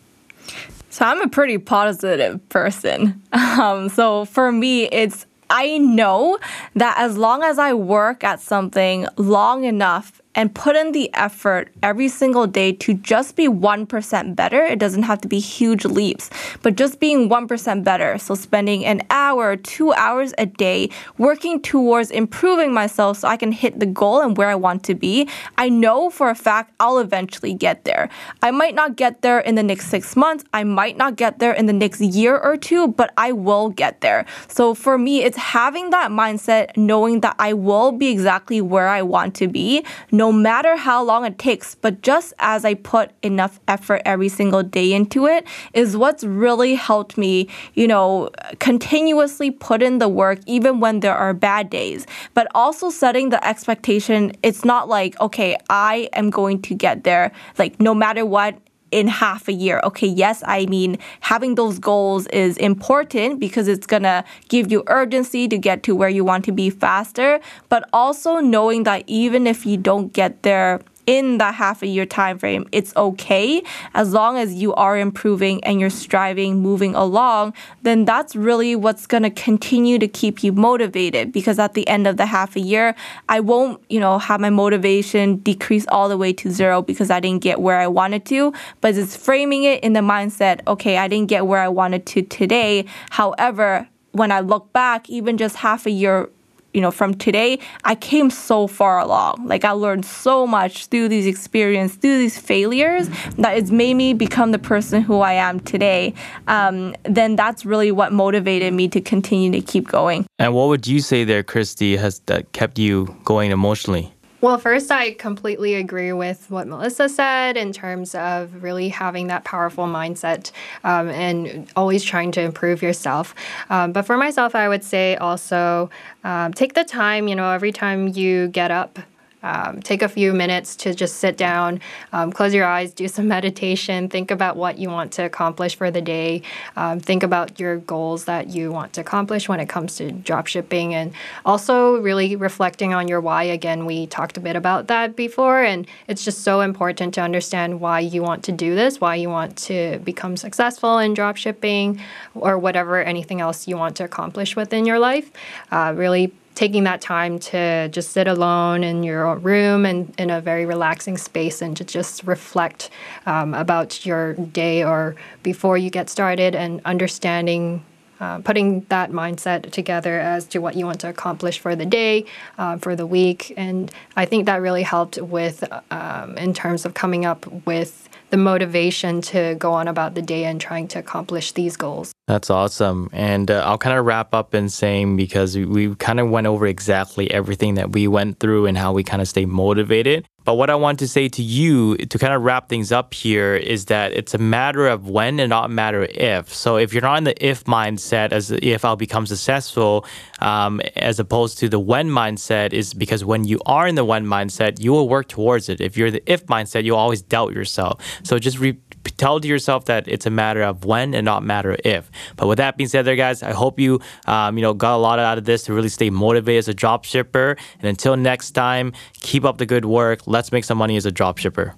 So 0.91 1.05
I'm 1.05 1.21
a 1.21 1.29
pretty 1.29 1.59
positive 1.59 2.49
person. 2.49 3.23
Um, 3.61 3.91
so 3.91 4.25
for 4.25 4.51
me, 4.53 4.85
it's 4.87 5.27
I 5.51 5.79
know 5.79 6.39
that 6.77 6.97
as 6.99 7.19
long 7.19 7.43
as 7.43 7.59
I 7.59 7.75
work 7.75 8.25
at 8.25 8.41
something 8.41 9.07
long 9.17 9.65
enough 9.65 10.20
and 10.35 10.55
put 10.55 10.77
in 10.77 10.93
the 10.93 11.13
effort 11.15 11.73
every 11.83 12.09
single 12.09 12.47
day 12.47 12.73
to 12.73 12.95
just 12.95 13.35
be 13.35 13.49
1% 13.49 14.37
better. 14.37 14.63
It 14.63 14.79
doesn't 14.79 15.03
have 15.03 15.21
to 15.23 15.29
be 15.29 15.41
huge 15.41 15.85
leaps, 15.85 16.31
but 16.63 16.77
just 16.77 17.01
being 17.01 17.29
1% 17.29 17.85
better. 17.85 18.17
So 18.19 18.35
spending 18.35 18.85
an 18.85 19.03
hour, 19.11 19.57
two 19.57 19.93
hours 19.95 20.33
a 20.39 20.47
day 20.47 20.91
working 21.19 21.61
towards 21.61 22.11
improving 22.11 22.73
myself 22.73 23.19
so 23.19 23.29
I 23.29 23.37
can 23.37 23.53
hit 23.53 23.81
the 23.81 23.87
goal 23.87 24.21
and 24.21 24.37
where 24.37 24.49
I 24.49 24.55
want 24.55 24.85
to 24.85 24.95
be. 24.95 25.29
I 25.59 25.69
know 25.69 26.11
for 26.11 26.31
a 26.31 26.35
fact 26.35 26.73
I'll 26.79 26.99
eventually 26.99 27.55
get 27.55 27.85
there. 27.85 28.09
I 28.43 28.53
might 28.53 28.75
not 28.75 28.97
get 28.97 29.23
there 29.23 29.41
in 29.41 29.57
the 29.57 29.63
next 29.63 29.89
six 29.89 30.15
months. 30.15 30.45
I 30.53 30.63
might 30.63 30.97
not 30.97 31.17
get 31.17 31.41
there 31.41 31.53
in 31.53 31.67
the 31.67 31.73
next 31.73 32.01
year 32.01 32.39
or 32.39 32.57
two, 32.57 32.89
but 32.89 33.13
I 33.17 33.33
will 33.33 33.71
get 33.71 34.01
there. 34.01 34.27
So 34.47 34.75
for 34.75 34.97
me, 34.97 35.23
it's 35.23 35.37
having 35.37 35.91
that 35.91 36.11
mindset, 36.11 36.77
knowing 36.77 37.21
that 37.21 37.35
I 37.39 37.53
will 37.53 37.91
be 37.91 38.09
exactly 38.09 38.61
where 38.61 38.89
I 38.89 39.03
want 39.03 39.35
to 39.37 39.49
be 39.49 39.85
no 40.21 40.31
matter 40.31 40.77
how 40.77 41.03
long 41.03 41.25
it 41.25 41.39
takes, 41.39 41.77
but 41.77 42.03
just 42.03 42.35
as 42.41 42.63
I 42.67 42.75
put 42.75 43.11
enough 43.23 43.59
effort 43.67 44.03
every 44.05 44.29
single 44.29 44.63
day 44.63 44.93
into 44.93 45.27
it, 45.27 45.47
is 45.73 45.97
what's 45.97 46.23
really 46.25 46.75
helped 46.75 47.17
me, 47.17 47.49
you 47.73 47.89
know, 47.89 48.29
continuously 48.59 49.51
put 49.51 49.83
in 49.83 49.97
the 49.97 50.11
work 50.11 50.39
even 50.45 50.79
when 50.79 51.01
there 51.01 51.15
are 51.15 51.33
bad 51.33 51.71
days. 51.71 52.07
But 52.35 52.49
also 52.55 52.91
setting 52.91 53.31
the 53.31 53.43
expectation, 53.43 54.33
it's 54.43 54.63
not 54.63 54.91
like, 54.91 55.19
okay, 55.23 55.57
I 55.71 56.11
am 56.13 56.29
going 56.29 56.61
to 56.69 56.75
get 56.75 57.05
there, 57.05 57.33
like 57.59 57.81
no 57.81 57.95
matter 57.95 58.27
what, 58.27 58.59
in 58.91 59.09
half 59.09 59.49
a 59.49 59.53
year. 59.53 59.81
Okay, 59.85 60.07
yes, 60.07 60.43
I 60.47 60.67
mean, 60.67 60.99
having 61.21 61.55
those 61.55 61.79
goals 61.79 62.27
is 62.29 62.57
important 62.59 63.41
because 63.41 63.69
it's 63.69 63.87
gonna 63.87 64.25
give 64.49 64.71
you 64.71 64.83
urgency 64.87 65.49
to 65.49 65.59
get 65.59 65.83
to 65.85 65.95
where 65.95 66.09
you 66.09 66.25
want 66.25 66.45
to 66.47 66.53
be 66.53 66.71
faster, 66.71 67.41
but 67.69 67.89
also 67.93 68.41
knowing 68.41 68.85
that 68.85 69.05
even 69.07 69.47
if 69.47 69.67
you 69.67 69.77
don't 69.77 70.13
get 70.13 70.43
there 70.43 70.81
in 71.11 71.39
that 71.39 71.57
half 71.57 71.83
a 71.83 71.89
year 71.89 72.07
time 72.07 72.39
frame 72.39 72.65
it's 72.71 72.95
okay. 72.97 73.61
As 73.95 74.13
long 74.13 74.39
as 74.39 74.55
you 74.55 74.73
are 74.75 74.97
improving 74.97 75.63
and 75.65 75.81
you're 75.81 75.91
striving 75.91 76.61
moving 76.63 76.95
along 76.95 77.53
then 77.83 78.05
that's 78.05 78.37
really 78.37 78.77
what's 78.77 79.09
going 79.09 79.25
to 79.25 79.31
continue 79.31 79.99
to 79.99 80.07
keep 80.07 80.45
you 80.45 80.53
motivated. 80.53 81.33
Because 81.33 81.59
at 81.59 81.75
the 81.75 81.87
end 81.89 82.07
of 82.07 82.17
the 82.17 82.27
half 82.27 82.55
a 82.55 82.61
year 82.61 82.95
i 83.29 83.41
won't 83.41 83.83
you 83.89 83.99
know 83.99 84.21
have 84.21 84.41
my 84.41 84.51
motivation 84.51 85.39
decrease 85.39 85.85
all 85.89 86.09
the 86.09 86.17
way 86.17 86.33
to 86.33 86.49
zero 86.49 86.81
because 86.81 87.11
i 87.11 87.19
didn't 87.19 87.43
get 87.43 87.61
where 87.61 87.81
i 87.81 87.89
wanted 87.89 88.25
to. 88.27 88.53
But 88.81 88.97
it's 88.97 89.17
framing 89.17 89.65
it 89.65 89.83
in 89.83 89.95
the 89.95 90.05
mindset 90.15 90.61
okay 90.69 90.97
i 90.97 91.09
didn't 91.09 91.29
get 91.29 91.45
where 91.49 91.61
i 91.61 91.69
wanted 91.69 92.07
to 92.07 92.23
today. 92.23 92.85
However 93.11 93.89
when 94.13 94.33
I 94.33 94.41
look 94.41 94.73
back, 94.73 95.09
even 95.09 95.39
just 95.39 95.57
half 95.57 95.87
a 95.87 95.91
year 95.91 96.29
you 96.73 96.81
know, 96.81 96.91
from 96.91 97.15
today, 97.15 97.59
I 97.85 97.95
came 97.95 98.31
so 98.31 98.67
far 98.67 98.99
along. 98.99 99.47
Like 99.47 99.65
I 99.65 99.73
learned 99.73 100.05
so 100.05 100.47
much 100.47 100.87
through 100.87 101.09
these 101.09 101.27
experiences, 101.27 101.99
through 101.99 102.19
these 102.19 102.39
failures, 102.39 103.09
that 103.39 103.57
it's 103.57 103.71
made 103.71 103.95
me 103.95 104.15
become 104.15 104.53
the 104.53 104.59
person 104.59 105.03
who 105.03 105.21
I 105.21 105.33
am 105.33 105.61
today. 105.61 106.15
Um, 106.47 106.95
then 107.05 107.37
that's 107.37 107.65
really 107.65 107.91
what 107.91 108.13
motivated 108.13 108.73
me 108.73 108.89
to 108.89 109.01
continue 109.01 109.51
to 109.53 109.61
keep 109.61 109.89
going. 109.89 110.27
And 110.39 110.55
what 110.55 110.69
would 110.69 110.87
you 110.87 111.01
say 111.01 111.25
there, 111.25 111.43
Christy, 111.43 111.97
has 111.97 112.21
that 112.27 112.53
kept 112.53 112.79
you 112.79 113.17
going 113.25 113.51
emotionally? 113.51 114.13
Well, 114.43 114.57
first, 114.57 114.91
I 114.91 115.13
completely 115.13 115.75
agree 115.75 116.15
with 116.15 116.51
what 116.51 116.67
Melissa 116.67 117.11
said 117.11 117.59
in 117.59 117.75
terms 117.75 118.15
of 118.15 118.63
really 118.63 118.89
having 118.89 119.27
that 119.27 119.45
powerful 119.45 119.85
mindset 119.85 120.51
um, 120.83 121.11
and 121.11 121.71
always 121.77 122.03
trying 122.03 122.33
to 122.33 122.41
improve 122.41 122.81
yourself. 122.81 123.35
Um, 123.69 123.93
but 123.93 124.07
for 124.07 124.17
myself, 124.17 124.55
I 124.55 124.67
would 124.67 124.83
say 124.83 125.17
also 125.17 125.91
um, 126.25 126.55
take 126.55 126.73
the 126.73 126.85
time, 126.85 127.29
you 127.29 127.37
know, 127.37 127.51
every 127.51 127.71
time 127.71 128.09
you 128.09 128.49
get 128.49 128.71
up 128.71 128.99
um, 129.43 129.81
take 129.81 130.03
a 130.03 130.09
few 130.09 130.33
minutes 130.33 130.77
to 130.77 130.95
just 130.95 131.17
sit 131.17 131.37
down, 131.37 131.81
um, 132.13 132.33
close 132.33 132.55
your 132.55 132.67
eyes, 132.67 132.93
do 132.93 133.09
some 133.09 133.29
meditation, 133.37 134.09
think 134.09 134.31
about 134.31 134.57
what 134.57 134.79
you 134.79 134.89
want 134.89 135.13
to 135.13 135.25
accomplish 135.25 135.77
for 135.77 135.91
the 135.91 136.01
day, 136.01 136.43
um, 136.77 137.01
think 137.01 137.23
about 137.23 137.59
your 137.59 137.79
goals 137.79 138.25
that 138.25 138.49
you 138.49 138.71
want 138.71 138.93
to 138.95 139.01
accomplish 139.01 139.49
when 139.49 139.61
it 139.61 139.69
comes 139.69 139.97
to 139.97 140.13
drop 140.13 140.47
shipping, 140.47 140.95
and 140.95 141.13
also 141.45 141.97
really 141.97 142.37
reflecting 142.37 142.95
on 142.95 143.09
your 143.09 143.21
why. 143.21 143.45
Again, 143.45 143.87
we 143.87 144.07
talked 144.07 144.37
a 144.37 144.41
bit 144.41 144.57
about 144.57 144.89
that 144.89 145.17
before, 145.17 145.63
and 145.63 145.87
it's 146.09 146.25
just 146.25 146.43
so 146.43 146.61
important 146.61 147.15
to 147.15 147.21
understand 147.21 147.81
why 147.81 148.01
you 148.01 148.23
want 148.23 148.45
to 148.45 148.53
do 148.53 148.75
this, 148.75 149.01
why 149.01 149.15
you 149.15 149.29
want 149.29 149.57
to 149.57 149.99
become 150.05 150.37
successful 150.37 150.99
in 150.99 151.15
drop 151.15 151.37
shipping, 151.37 152.01
or 152.35 152.59
whatever 152.59 153.03
anything 153.03 153.41
else 153.41 153.67
you 153.67 153.77
want 153.77 153.97
to 153.97 154.05
accomplish 154.05 154.57
within 154.57 154.87
your 154.87 154.99
life. 154.99 155.31
Uh, 155.71 155.93
really 155.97 156.33
taking 156.61 156.85
that 156.85 157.01
time 157.01 157.39
to 157.39 157.89
just 157.89 158.13
sit 158.13 158.29
alone 158.29 158.85
in 158.85 159.03
your 159.03 159.35
room 159.37 159.87
and 159.87 160.15
in 160.19 160.29
a 160.29 160.43
very 160.43 160.67
relaxing 160.67 161.17
space 161.17 161.63
and 161.63 161.75
to 161.75 161.83
just 161.83 162.23
reflect 162.25 162.91
um, 163.25 163.55
about 163.55 164.05
your 164.05 164.35
day 164.35 164.85
or 164.85 165.17
before 165.43 165.79
you 165.79 165.89
get 165.89 166.11
started 166.11 166.55
and 166.55 166.83
understanding 166.85 167.83
uh, 168.21 168.39
putting 168.41 168.81
that 168.91 169.11
mindset 169.11 169.71
together 169.71 170.21
as 170.21 170.45
to 170.45 170.59
what 170.59 170.77
you 170.77 170.85
want 170.85 171.01
to 171.01 171.09
accomplish 171.09 171.59
for 171.59 171.75
the 171.75 171.87
day, 171.87 172.27
uh, 172.59 172.77
for 172.77 172.95
the 172.95 173.07
week. 173.07 173.55
And 173.57 173.91
I 174.15 174.27
think 174.27 174.45
that 174.45 174.61
really 174.61 174.83
helped 174.83 175.17
with, 175.17 175.65
um, 175.91 176.37
in 176.37 176.53
terms 176.53 176.85
of 176.85 176.93
coming 176.93 177.25
up 177.25 177.47
with 177.65 178.10
the 178.31 178.37
motivation 178.37 179.21
to 179.21 179.57
go 179.59 179.73
on 179.73 179.89
about 179.89 180.15
the 180.15 180.23
day 180.23 180.45
and 180.45 180.61
trying 180.61 180.89
to 180.89 180.99
accomplish 180.99 181.53
these 181.53 181.77
goals. 181.77 182.13
That's 182.27 182.51
awesome. 182.51 183.11
And 183.13 183.51
uh, 183.51 183.65
I'll 183.67 183.79
kind 183.79 183.99
of 183.99 184.07
wrap 184.07 184.35
up 184.35 184.55
in 184.55 184.69
saying 184.69 185.17
because 185.17 185.57
we, 185.57 185.65
we 185.65 185.95
kind 185.97 186.21
of 186.21 186.31
went 186.31 186.47
over 186.47 186.67
exactly 186.67 187.31
everything 187.31 187.75
that 187.75 187.93
we 187.93 188.09
went 188.09 188.39
through 188.39 188.67
and 188.67 188.79
how 188.79 188.93
we 188.93 189.03
kind 189.03 189.21
of 189.21 189.29
stay 189.29 189.47
motivated. 189.47 190.27
But 190.45 190.55
what 190.55 190.71
I 190.71 190.75
want 190.75 190.99
to 191.01 191.09
say 191.09 191.29
to 191.29 191.43
you 191.43 191.97
to 191.97 192.19
kind 192.19 192.33
of 192.33 192.43
wrap 192.43 192.69
things 192.69 192.93
up 192.93 193.15
here 193.15 193.55
is 193.55 193.87
that 193.87 194.13
it's 194.13 194.35
a 194.35 194.39
matter 194.39 194.89
of 194.89 195.09
when 195.09 195.39
and 195.39 195.51
not 195.51 195.67
a 195.67 195.69
matter 195.69 196.05
if. 196.11 196.53
So 196.53 196.77
if 196.77 196.93
you're 196.93 197.03
not 197.03 197.19
in 197.19 197.25
the 197.25 197.47
if 197.47 197.65
mindset, 197.65 198.33
as 198.33 198.51
if 198.51 198.85
I'll 198.85 198.97
become 198.97 199.27
successful, 199.27 200.07
um, 200.41 200.81
as 200.97 201.21
opposed 201.21 201.59
to 201.59 201.69
the 201.69 201.79
when 201.79 202.09
mindset, 202.09 202.73
is 202.73 202.95
because 202.95 203.25
when 203.25 203.45
you 203.45 203.61
are 203.67 203.87
in 203.87 203.95
the 203.95 204.05
when 204.05 204.27
mindset, 204.27 204.81
you 204.81 204.93
will 204.93 205.09
work 205.09 205.29
towards 205.29 205.69
it. 205.69 205.81
If 205.81 205.97
you're 205.97 206.11
the 206.11 206.23
if 206.31 206.47
mindset, 206.47 206.85
you'll 206.85 206.99
always 206.99 207.23
doubt 207.23 207.53
yourself. 207.53 208.03
So 208.23 208.39
just 208.39 208.59
re- 208.59 208.79
tell 209.05 209.41
to 209.41 209.49
yourself 209.49 209.85
that 209.87 210.09
it's 210.09 210.27
a 210.27 210.31
matter 210.31 210.63
of 210.63 210.85
when 210.85 211.15
and 211.15 211.25
not 211.25 211.43
matter 211.43 211.77
if. 211.85 212.11
But 212.37 212.47
with 212.49 212.59
that 212.59 212.77
being 212.77 212.89
said, 212.89 213.05
there, 213.05 213.17
guys, 213.17 213.43
I 213.43 213.53
hope 213.53 213.79
you 213.79 214.01
um, 214.27 214.57
you 214.57 214.63
know 214.63 214.75
got 214.75 214.97
a 214.97 214.99
lot 214.99 215.19
out 215.19 215.39
of 215.39 215.45
this 215.45 215.65
to 215.65 215.75
really 215.75 215.89
stay 215.89 216.11
motivated 216.11 216.59
as 216.61 216.69
a 216.69 216.75
drop 216.75 217.05
shipper. 217.05 217.57
And 217.79 217.89
until 217.89 218.17
next 218.17 218.53
time, 218.53 218.93
keep 219.21 219.45
up 219.45 219.59
the 219.59 219.67
good 219.67 219.85
work. 219.85 220.27
Let's 220.27 220.53
make 220.53 220.65
some 220.65 220.79
money 220.79 220.97
as 220.97 221.07
a 221.07 221.13
drop 221.13 221.39
shipper. 221.39 221.75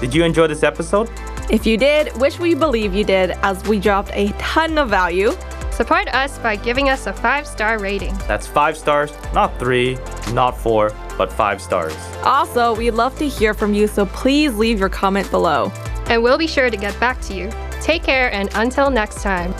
Did 0.00 0.14
you 0.14 0.24
enjoy 0.24 0.46
this 0.46 0.62
episode? 0.62 1.10
If 1.50 1.66
you 1.66 1.76
did, 1.76 2.16
which 2.18 2.38
we 2.38 2.54
believe 2.54 2.94
you 2.94 3.04
did, 3.04 3.32
as 3.42 3.62
we 3.68 3.78
dropped 3.78 4.10
a 4.14 4.32
ton 4.38 4.78
of 4.78 4.88
value. 4.88 5.32
Support 5.72 6.08
us 6.08 6.38
by 6.38 6.56
giving 6.56 6.90
us 6.90 7.06
a 7.06 7.12
five 7.12 7.46
star 7.46 7.78
rating. 7.78 8.14
That's 8.28 8.46
five 8.46 8.76
stars, 8.76 9.12
not 9.32 9.58
three, 9.58 9.96
not 10.32 10.58
four, 10.58 10.92
but 11.16 11.32
five 11.32 11.62
stars. 11.62 11.96
Also, 12.22 12.74
we'd 12.74 12.90
love 12.90 13.16
to 13.18 13.26
hear 13.26 13.54
from 13.54 13.72
you, 13.72 13.86
so 13.86 14.04
please 14.06 14.54
leave 14.54 14.78
your 14.78 14.90
comment 14.90 15.30
below 15.30 15.72
and 16.10 16.22
we'll 16.22 16.36
be 16.36 16.46
sure 16.46 16.68
to 16.68 16.76
get 16.76 16.98
back 17.00 17.20
to 17.22 17.34
you. 17.34 17.50
Take 17.80 18.02
care, 18.02 18.30
and 18.34 18.50
until 18.54 18.90
next 18.90 19.22
time. 19.22 19.54